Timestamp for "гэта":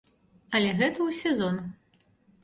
0.79-0.99